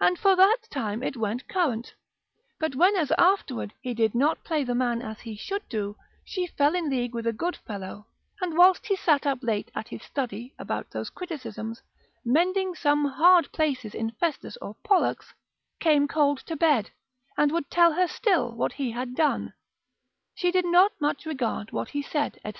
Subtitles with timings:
[0.00, 1.94] and for that time it went current:
[2.58, 6.48] but when as afterward he did not play the man as he should do, she
[6.48, 8.08] fell in league with a good fellow,
[8.40, 11.80] and whilst he sat up late at his study about those criticisms,
[12.24, 15.32] mending some hard places in Festus or Pollux,
[15.78, 16.90] came cold to bed,
[17.36, 19.52] and would tell her still what he had done,
[20.34, 22.52] she did not much regard what he said, &c.